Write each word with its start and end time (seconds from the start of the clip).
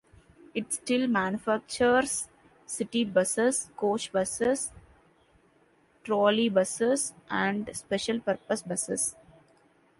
It 0.55 0.73
still 0.73 1.05
manufactures 1.05 2.27
city 2.65 3.03
buses, 3.03 3.69
coach 3.77 4.11
buses, 4.11 4.71
trolley 6.03 6.49
buses, 6.49 7.13
and 7.29 7.69
special 7.77 8.19
purpose 8.19 8.63
buses. 8.63 9.15